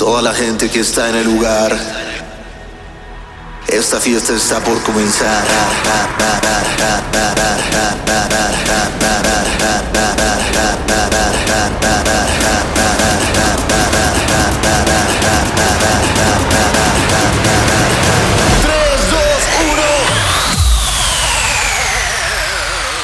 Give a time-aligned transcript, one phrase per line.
[0.00, 1.78] Toda la gente que está en el lugar.
[3.68, 5.44] Esta fiesta está por comenzar.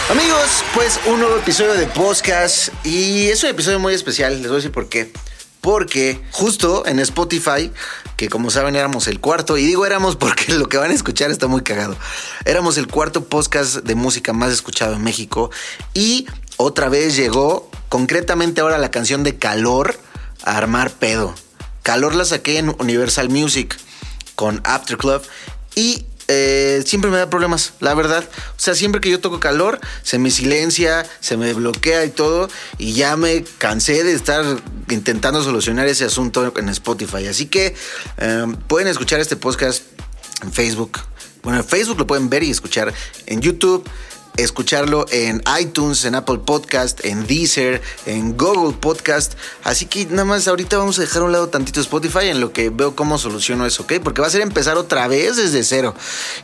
[0.09, 4.53] Amigos, pues un nuevo episodio de podcast y es un episodio muy especial, les voy
[4.53, 5.13] a decir por qué.
[5.67, 7.73] Porque justo en Spotify,
[8.17, 11.33] que como saben éramos el cuarto, y digo éramos porque lo que van a escuchar
[11.33, 11.97] está muy cagado,
[12.45, 15.51] éramos el cuarto podcast de música más escuchado en México
[15.93, 19.99] y otra vez llegó concretamente ahora la canción de Calor
[20.45, 21.35] a armar pedo.
[21.83, 23.77] Calor la saqué en Universal Music
[24.37, 25.21] con After Club
[25.75, 28.25] y eh, siempre me da problemas, la verdad.
[28.67, 32.49] Sea, siempre que yo toco calor, se me silencia, se me bloquea y todo.
[32.79, 34.45] Y ya me cansé de estar
[34.91, 37.29] intentando solucionar ese asunto en Spotify.
[37.29, 37.77] Así que
[38.19, 39.85] eh, pueden escuchar este podcast
[40.43, 40.99] en Facebook.
[41.45, 42.93] Bueno, en Facebook lo pueden ver y escuchar
[43.27, 43.89] en YouTube
[44.37, 49.35] escucharlo en iTunes, en Apple Podcast, en Deezer, en Google Podcast.
[49.65, 52.71] Así que nada más ahorita vamos a dejar un lado tantito Spotify en lo que
[52.71, 53.95] veo cómo soluciono eso, ¿ok?
[54.03, 55.95] Porque va a ser empezar otra vez desde cero.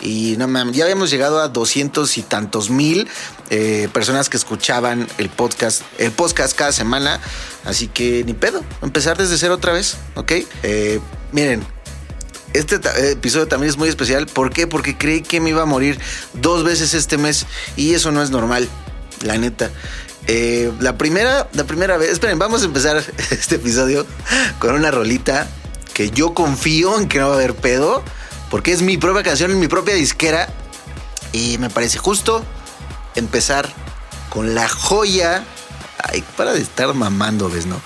[0.01, 3.09] Y no mames, ya habíamos llegado a 200 y tantos mil
[3.51, 7.21] eh, personas que escuchaban el podcast, el podcast cada semana.
[7.65, 10.33] Así que ni pedo, empezar desde cero otra vez, ¿ok?
[10.63, 11.01] Eh,
[11.33, 11.65] miren,
[12.55, 14.27] este episodio también es muy especial.
[14.27, 14.67] ¿Por qué?
[14.67, 15.99] Porque creí que me iba a morir
[16.35, 18.69] dos veces este mes y eso no es normal,
[19.23, 19.71] la neta.
[20.29, 24.07] Eh, la primera, la primera vez, esperen, vamos a empezar este episodio
[24.59, 25.49] con una rolita
[25.95, 28.03] que yo confío en que no va a haber pedo,
[28.51, 30.49] porque es mi propia canción, en mi propia disquera
[31.33, 32.45] y me parece justo
[33.15, 33.69] empezar
[34.31, 35.45] con la joya.
[36.03, 37.81] Ay, para de estar mamando, ¿ves, no?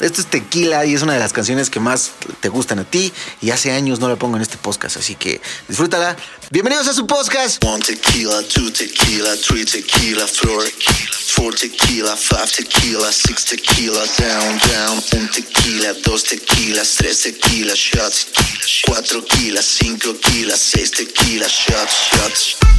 [0.00, 3.12] Esto es Tequila y es una de las canciones que más te gustan a ti
[3.40, 6.16] y hace años no la pongo en este podcast, así que disfrútala.
[6.52, 7.62] Bienvenidos a su podcast.
[7.64, 10.64] One tequila, two tequila, three tequila, floor,
[11.34, 18.28] four tequila, five tequila, six tequila, down, down, un tequila, dos tequilas, tres tequila, shots,
[18.86, 22.77] cuatro kilas, cinco kilas, seis tequila, shots, shots.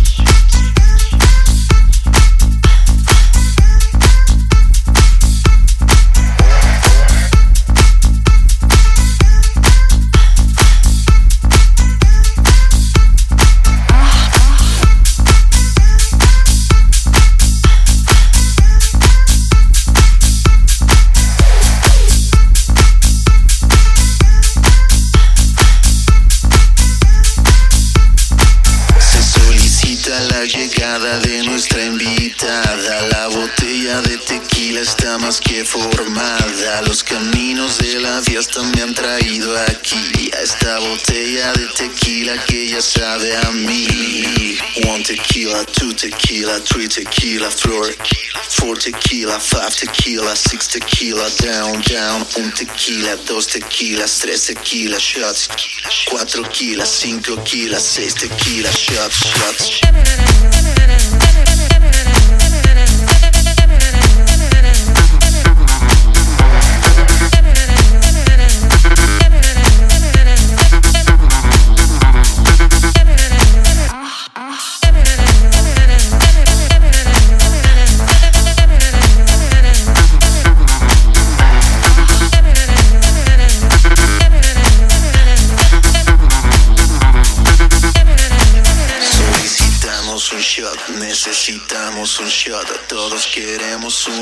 [30.18, 33.08] La llegada de nuestra invitada.
[33.10, 36.82] La botella de tequila está más que formada.
[36.84, 40.32] Los caminos de la fiesta me han traído aquí.
[40.36, 44.58] A esta botella de tequila que ya sabe a mí.
[44.88, 47.96] One tequila, two tequila, three tequila, floor.
[48.50, 52.26] Four tequila, five tequila, six tequila, down, down.
[52.38, 55.50] Un tequila, dos tequilas, tres tequila, shots.
[56.10, 59.99] Cuatro kilas, cinco kilas, seis tequila, shots, shots.
[60.00, 61.28] Solicitamos un shot, necesitamos un shot.
[61.30, 61.99] Todos queremos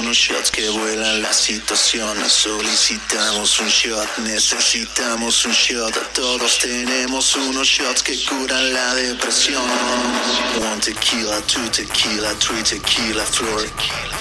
[0.08, 2.18] unos shots que vuelan la situación.
[2.30, 5.94] Solicitamos un shot, necesitamos un shot.
[6.14, 9.62] Todos tenemos unos shots que curan la depresión.
[10.62, 13.68] One tequila, two tequila, three tequila, floor.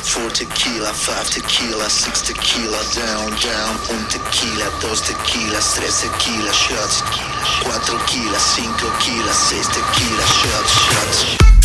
[0.02, 3.78] Four tequila, five tequila, six tequila, down, down.
[3.90, 7.04] Un tequila, dos tequilas, tres tequila, shots.
[7.62, 11.55] Cuatro kilas, cinco kilas, seis tequila, shots, shots.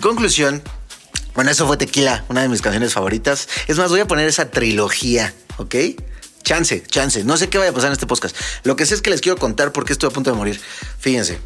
[0.00, 0.62] Conclusión,
[1.34, 3.48] bueno, eso fue Tequila, una de mis canciones favoritas.
[3.66, 5.74] Es más, voy a poner esa trilogía, ¿ok?
[6.42, 7.24] Chance, chance.
[7.24, 8.36] No sé qué vaya a pasar en este podcast.
[8.62, 10.60] Lo que sé es que les quiero contar porque estoy a punto de morir.
[10.98, 11.38] Fíjense,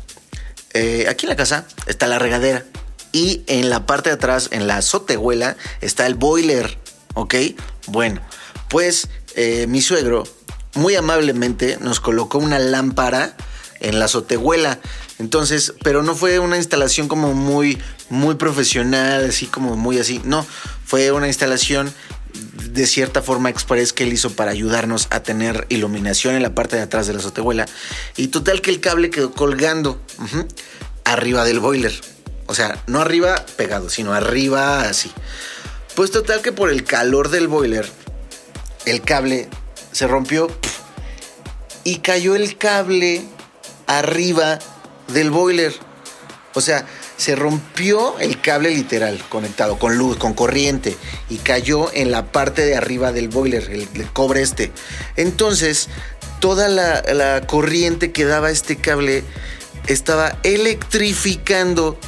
[0.74, 2.64] eh, aquí en la casa está la regadera
[3.12, 6.78] y en la parte de atrás, en la azotehuela, está el boiler,
[7.14, 7.34] ¿ok?
[7.86, 8.20] Bueno,
[8.68, 10.24] pues eh, mi suegro
[10.74, 13.36] muy amablemente nos colocó una lámpara
[13.80, 14.78] en la azotehuela.
[15.18, 17.78] Entonces, pero no fue una instalación como muy,
[18.08, 20.20] muy profesional, así como muy así.
[20.24, 20.46] No,
[20.84, 21.92] fue una instalación
[22.72, 26.76] de cierta forma express que él hizo para ayudarnos a tener iluminación en la parte
[26.76, 27.66] de atrás de la azotehuela.
[28.16, 30.00] Y total que el cable quedó colgando
[31.04, 31.92] arriba del boiler.
[32.46, 35.10] O sea, no arriba pegado, sino arriba así.
[35.96, 37.90] Pues total que por el calor del boiler,
[38.86, 39.48] el cable
[39.90, 40.48] se rompió
[41.82, 43.22] y cayó el cable
[43.86, 44.58] arriba
[45.08, 45.74] del boiler.
[46.54, 50.96] O sea, se rompió el cable literal conectado con luz, con corriente
[51.28, 54.72] y cayó en la parte de arriba del boiler, el, cobre este.
[55.16, 55.88] Entonces,
[56.40, 59.24] toda la, corriente que daba este cable
[59.88, 61.98] estaba electrificando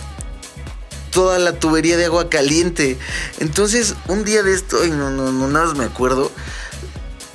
[1.11, 2.97] toda la tubería de agua caliente.
[3.41, 6.31] Entonces, un día de esto, ay, no, no, no, nada más me acuerdo.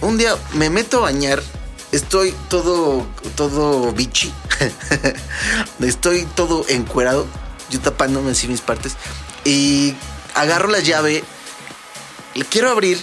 [0.01, 1.41] Un día me meto a bañar,
[1.91, 4.33] estoy todo, todo bichi.
[5.81, 7.27] estoy todo encuerado,
[7.69, 8.95] yo tapándome así mis partes.
[9.43, 9.95] Y
[10.33, 11.23] agarro la llave,
[12.33, 12.99] le quiero abrir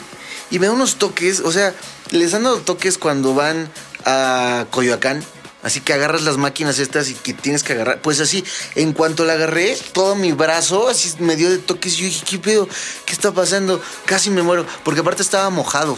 [0.51, 1.75] y me da unos toques, o sea,
[2.11, 3.71] les han dado toques cuando van
[4.05, 5.25] a Coyoacán.
[5.63, 8.03] Así que agarras las máquinas estas y que tienes que agarrar.
[8.03, 8.45] Pues así,
[8.75, 11.97] en cuanto la agarré, todo mi brazo así me dio de toques.
[11.97, 12.69] Yo dije, ¿qué pedo?
[13.07, 13.81] ¿Qué está pasando?
[14.05, 14.67] Casi me muero.
[14.83, 15.97] Porque aparte estaba mojado.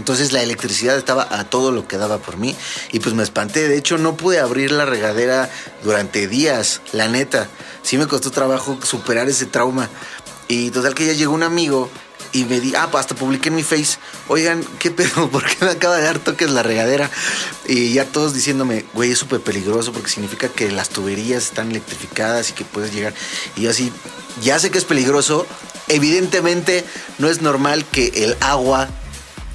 [0.00, 2.56] Entonces la electricidad estaba a todo lo que daba por mí.
[2.90, 3.68] Y pues me espanté.
[3.68, 5.50] De hecho, no pude abrir la regadera
[5.84, 6.80] durante días.
[6.92, 7.48] La neta.
[7.82, 9.90] Sí me costó trabajo superar ese trauma.
[10.48, 11.90] Y total que ya llegó un amigo
[12.32, 13.98] y me di, ah, pues hasta publiqué en mi face,
[14.28, 15.28] oigan, ¿qué pedo?
[15.30, 17.10] ¿Por qué me acaba de dar toques la regadera?
[17.66, 22.48] Y ya todos diciéndome, güey, es súper peligroso porque significa que las tuberías están electrificadas
[22.48, 23.12] y que puedes llegar.
[23.54, 23.92] Y yo así,
[24.42, 25.46] ya sé que es peligroso,
[25.88, 26.86] evidentemente
[27.18, 28.88] no es normal que el agua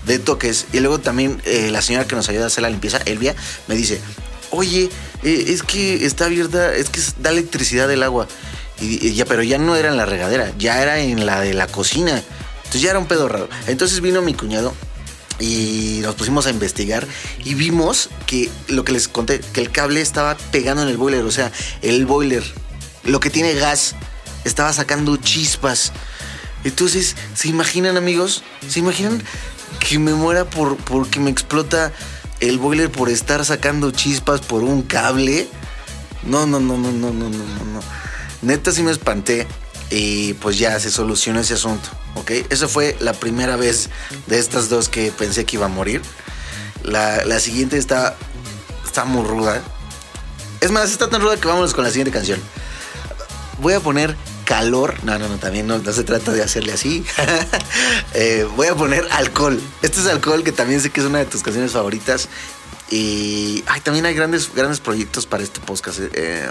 [0.05, 0.67] de toques.
[0.73, 3.35] Y luego también eh, la señora que nos ayuda a hacer la limpieza, Elvia,
[3.67, 3.99] me dice,
[4.51, 4.89] oye,
[5.23, 8.27] eh, es que está abierta, es que da electricidad el agua.
[8.79, 12.21] Ya, pero ya no era en la regadera, ya era en la de la cocina.
[12.57, 13.49] Entonces ya era un pedo raro.
[13.67, 14.73] Entonces vino mi cuñado
[15.39, 17.07] y nos pusimos a investigar
[17.43, 21.23] y vimos que lo que les conté, que el cable estaba pegando en el boiler.
[21.23, 22.43] O sea, el boiler,
[23.03, 23.95] lo que tiene gas,
[24.43, 25.93] estaba sacando chispas.
[26.65, 28.43] Entonces, ¿se imaginan amigos?
[28.67, 29.23] ¿Se imaginan
[29.79, 31.91] que me muera por porque me explota
[32.39, 35.47] el boiler por estar sacando chispas por un cable?
[36.23, 37.79] No, no, no, no, no, no, no, no.
[38.41, 39.47] Neta sí me espanté
[39.89, 42.31] y pues ya se solucionó ese asunto, ¿ok?
[42.49, 43.89] Esa fue la primera vez
[44.27, 46.01] de estas dos que pensé que iba a morir.
[46.83, 48.15] La, la siguiente está,
[48.85, 49.61] está muy ruda.
[50.61, 52.39] Es más, está tan ruda que vámonos con la siguiente canción.
[53.59, 55.03] Voy a poner calor.
[55.03, 57.03] No, no, no, también no, se trata de hacerle así.
[58.17, 59.59] Eh, voy a poner alcohol.
[59.81, 62.29] Este es alcohol que también sé que es una de tus canciones favoritas.
[62.89, 65.99] Y también hay grandes, grandes proyectos para este podcast.
[66.13, 66.47] Eh,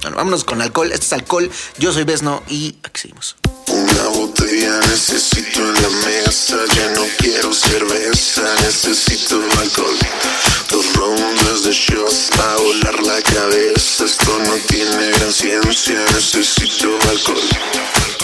[0.00, 0.90] bueno, vámonos con alcohol.
[0.90, 1.50] Este es alcohol.
[1.78, 3.36] Yo soy Besno y aquí seguimos.
[4.12, 9.98] Botella necesito en la mesa, ya no quiero cerveza, necesito alcohol.
[10.70, 18.21] Dos rondas de shots a volar la cabeza, esto no tiene gran ciencia, necesito alcohol.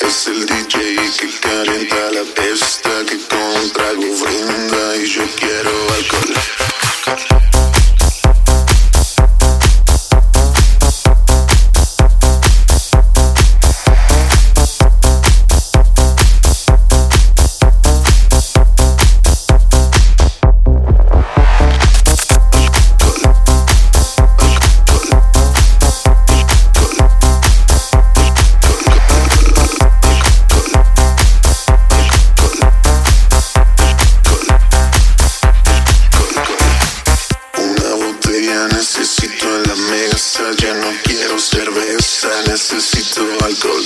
[0.00, 1.27] Es el DJ que
[38.78, 43.84] Necesito en la mesa, ya no quiero cerveza, necesito alcohol.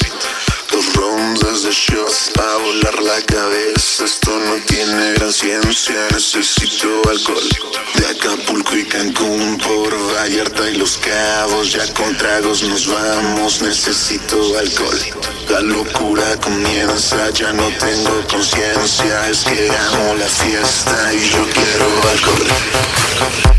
[0.71, 7.49] Dos rondas de shots para volar la cabeza, esto no tiene gran ciencia, necesito alcohol.
[7.95, 14.59] De Acapulco y Cancún por Vallarta y Los Cabos, ya con tragos nos vamos, necesito
[14.59, 15.01] alcohol.
[15.49, 21.87] La locura comienza, ya no tengo conciencia, es que amo la fiesta y yo quiero
[22.11, 23.53] alcohol.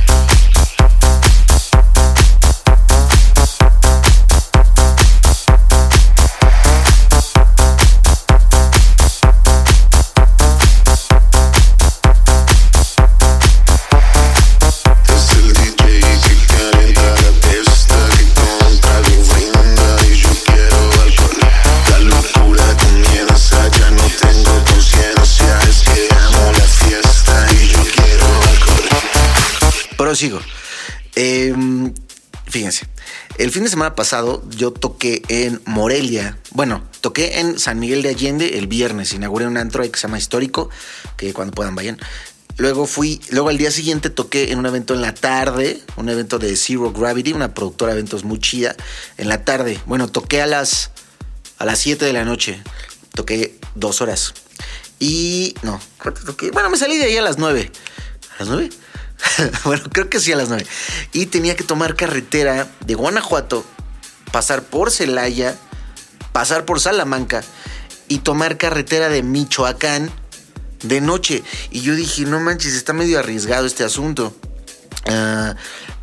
[33.54, 36.40] Fin de semana pasado yo toqué en Morelia.
[36.52, 39.14] Bueno, toqué en San Miguel de Allende el viernes.
[39.14, 40.72] Inauguré un antro que se llama Histórico,
[41.18, 42.00] que cuando puedan vayan.
[42.58, 46.40] Luego fui, luego al día siguiente toqué en un evento en la tarde, un evento
[46.40, 48.76] de Zero Gravity, una productora de eventos muy chida.
[49.18, 50.90] En la tarde, bueno, toqué a las
[51.60, 52.60] a las 7 de la noche.
[53.14, 54.34] Toqué dos horas.
[55.00, 56.50] Y no, ¿cuánto toqué?
[56.50, 57.72] Bueno, me salí de ahí a las 9.
[58.36, 58.70] ¿A las 9?
[59.64, 60.66] bueno, creo que sí a las 9.
[61.14, 63.66] Y tenía que tomar carretera de Guanajuato,
[64.32, 65.56] pasar por Celaya,
[66.32, 67.44] pasar por Salamanca
[68.08, 70.12] y tomar carretera de Michoacán
[70.84, 71.44] de noche.
[71.72, 74.36] Y yo dije, no manches, está medio arriesgado este asunto.
[75.06, 75.56] Ah,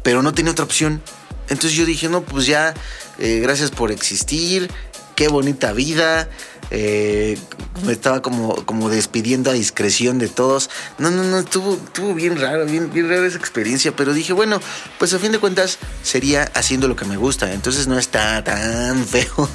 [0.03, 1.03] pero no tenía otra opción.
[1.49, 2.75] Entonces yo dije, no, pues ya,
[3.19, 4.71] eh, gracias por existir,
[5.17, 6.29] qué bonita vida.
[6.71, 7.39] Eh,
[7.85, 10.71] me estaba como, como despidiendo a discreción de todos.
[10.99, 13.95] No, no, no, estuvo, estuvo bien raro, bien, bien rara esa experiencia.
[13.97, 14.61] Pero dije, bueno,
[14.99, 17.53] pues a fin de cuentas sería haciendo lo que me gusta.
[17.53, 19.49] Entonces no está tan feo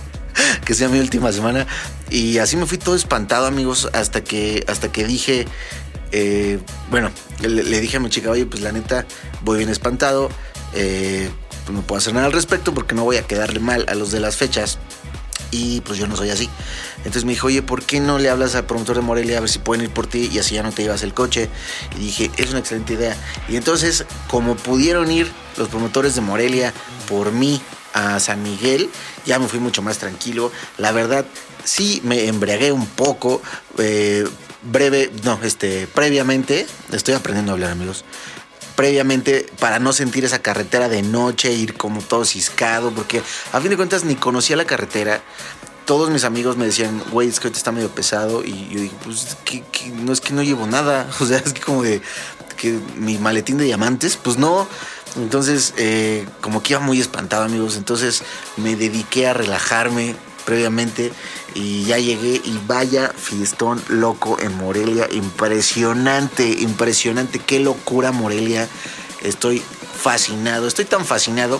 [0.65, 1.65] que sea mi última semana.
[2.09, 5.45] Y así me fui todo espantado, amigos, hasta que, hasta que dije,
[6.11, 9.05] eh, bueno, le, le dije a mi chica, oye, pues la neta,
[9.41, 10.29] voy bien espantado.
[10.73, 11.29] eh,
[11.65, 14.11] pues no puedo hacer nada al respecto porque no voy a quedarle mal a los
[14.11, 14.77] de las fechas.
[15.55, 16.49] Y pues yo no soy así.
[16.97, 19.49] Entonces me dijo, oye, ¿por qué no le hablas al promotor de Morelia a ver
[19.49, 21.49] si pueden ir por ti y así ya no te llevas el coche?
[21.95, 23.15] Y dije, es una excelente idea.
[23.47, 26.73] Y entonces, como pudieron ir los promotores de Morelia
[27.07, 27.61] por mí
[27.93, 28.89] a San Miguel,
[29.25, 30.51] ya me fui mucho más tranquilo.
[30.77, 31.25] La verdad,
[31.63, 33.41] sí me embriagué un poco.
[33.77, 34.25] eh,
[34.61, 38.03] breve, no, este, previamente, estoy aprendiendo a hablar, amigos
[38.75, 43.21] previamente para no sentir esa carretera de noche, ir como todo ciscado, porque
[43.53, 45.21] a fin de cuentas ni conocía la carretera.
[45.85, 48.43] Todos mis amigos me decían, güey, es que ahorita está medio pesado.
[48.43, 51.07] Y yo dije, pues que no es que no llevo nada.
[51.19, 52.01] O sea, es que como de
[52.57, 54.67] que mi maletín de diamantes, pues no.
[55.15, 57.77] Entonces, eh, como que iba muy espantado, amigos.
[57.77, 58.23] Entonces
[58.57, 60.15] me dediqué a relajarme
[60.45, 61.11] previamente
[61.53, 65.07] y ya llegué y vaya fiestón loco en Morelia.
[65.11, 67.39] Impresionante, impresionante.
[67.39, 68.67] Qué locura Morelia.
[69.23, 69.61] Estoy
[70.01, 71.59] fascinado, estoy tan fascinado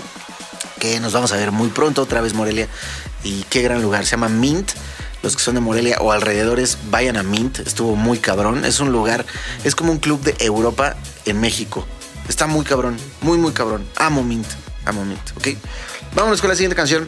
[0.80, 2.68] que nos vamos a ver muy pronto otra vez Morelia.
[3.24, 4.72] Y qué gran lugar, se llama Mint.
[5.24, 7.60] Los que son de Morelia o alrededores, vayan a Mint.
[7.60, 8.64] Estuvo muy cabrón.
[8.64, 9.26] Es un lugar,
[9.64, 11.88] es como un club de Europa en México.
[12.30, 13.88] Está muy cabrón, muy, muy cabrón.
[13.96, 14.48] Amo Mint,
[14.86, 15.48] amo Mint, ¿ok?
[16.16, 17.08] Vámonos con la siguiente canción.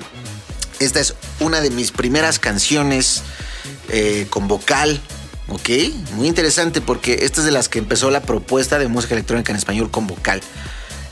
[0.80, 3.24] Esta es una de mis primeras canciones
[3.90, 5.02] eh, con vocal,
[5.48, 5.70] ¿ok?
[6.14, 9.58] Muy interesante porque esta es de las que empezó la propuesta de música electrónica en
[9.58, 10.42] español con vocal.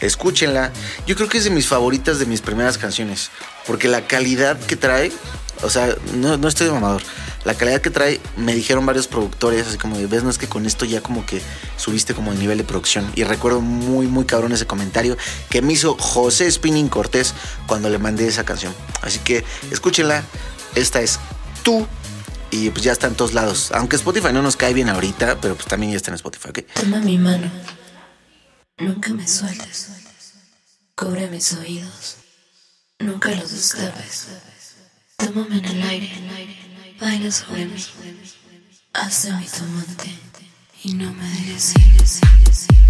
[0.02, 0.72] Escúchenla.
[1.08, 3.32] Yo creo que es de mis favoritas de mis primeras canciones.
[3.66, 5.12] Porque la calidad que trae,
[5.62, 7.02] o sea, no, no estoy de mamador.
[7.44, 10.66] La calidad que trae, me dijeron varios productores, así como ves, no es que con
[10.66, 11.42] esto ya como que
[11.78, 13.12] subiste como el nivel de producción.
[13.16, 15.16] Y recuerdo muy, muy cabrón ese comentario
[15.50, 17.36] que me hizo José Spinning Cortés
[17.68, 18.74] cuando le mandé esa canción.
[19.02, 20.24] Así que escúchenla.
[20.74, 21.20] Esta es
[21.64, 21.88] tú.
[22.52, 23.72] Y pues ya está en todos lados.
[23.74, 26.60] Aunque Spotify no nos cae bien ahorita, pero pues también ya está en Spotify, ¿ok?
[26.74, 27.52] Toma mi mano,
[28.78, 29.90] nunca me sueltes.
[30.96, 32.16] Cubre mis oídos,
[33.00, 34.28] nunca los destapes.
[35.18, 36.12] Tómame en el aire,
[37.00, 37.82] baila sobre mí.
[38.94, 40.12] Haz de mí tu amante
[40.84, 42.85] y no me dejes ir.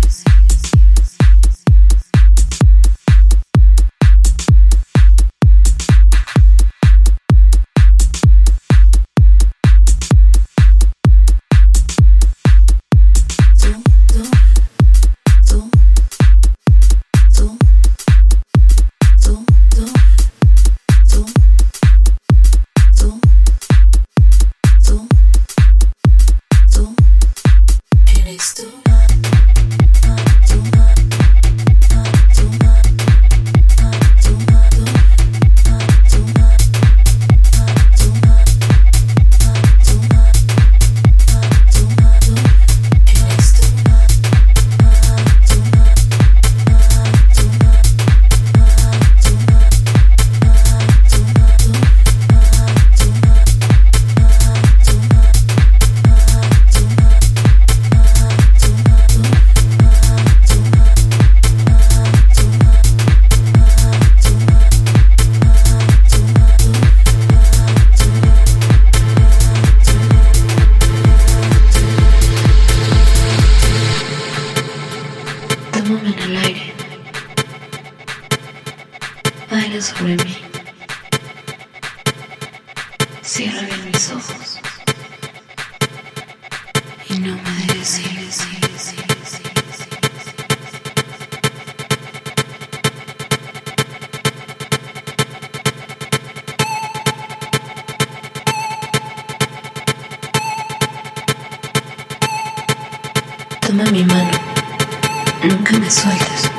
[105.96, 106.52] Nunca me sueltes.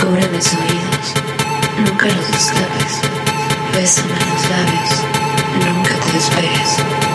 [0.00, 1.14] Cubre mis oídos,
[1.84, 3.00] nunca los destapes.
[3.74, 7.05] Bésame los labios, nunca te despegues.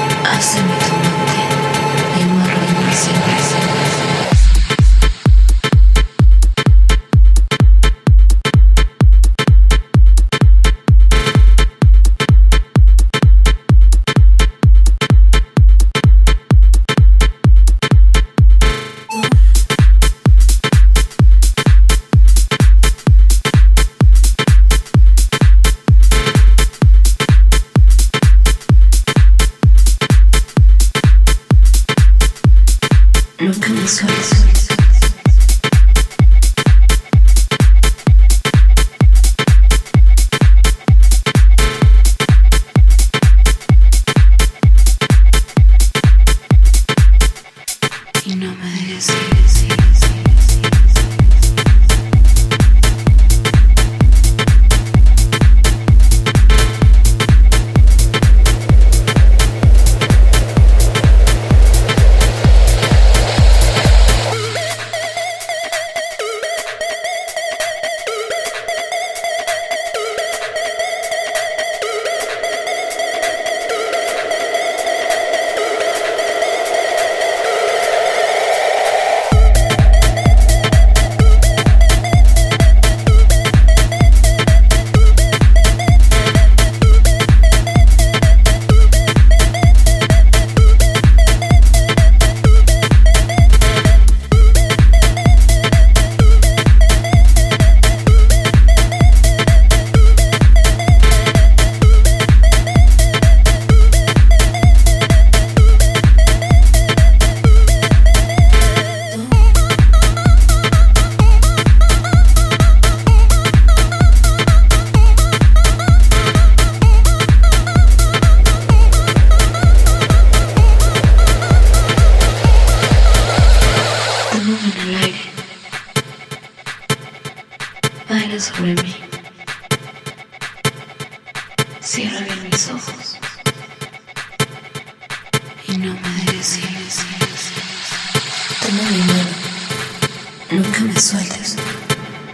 [140.51, 141.55] Nunca me sueltes.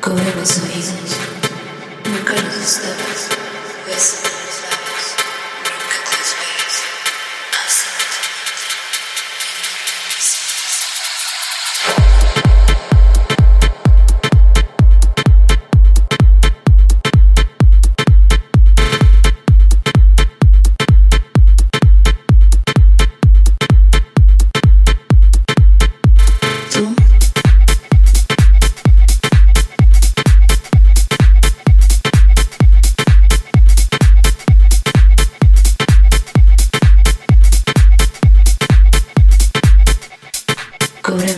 [0.01, 1.17] Cubre mis oídos.
[2.03, 3.29] Nunca los destapes.
[3.85, 4.26] Bésame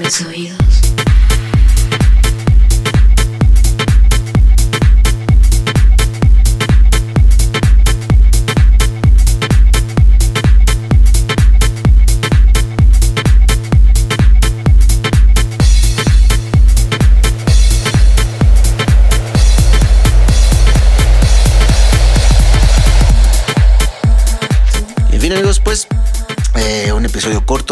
[0.10, 0.49] Cubre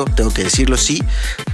[0.06, 1.04] tengo que decirlo, sí,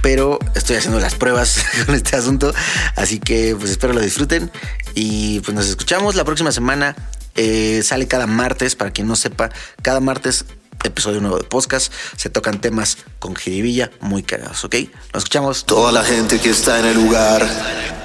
[0.02, 2.52] pero estoy haciendo las pruebas con este asunto,
[2.96, 4.50] así que pues espero lo disfruten
[4.94, 6.94] y pues nos escuchamos la próxima semana.
[7.36, 9.50] Eh, sale cada martes, para quien no sepa,
[9.82, 10.44] cada martes
[10.84, 11.92] episodio nuevo de podcast.
[12.16, 14.76] Se tocan temas con jiribilla muy cagados, ¿ok?
[15.12, 15.64] Nos escuchamos.
[15.64, 18.03] Toda la gente que está en el lugar.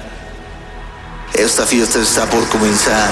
[1.34, 3.10] Esta fiesta está por comenzar.